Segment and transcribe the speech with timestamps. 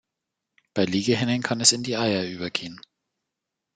[0.73, 2.81] Bei Legehennen kann es in die Eier übergehen.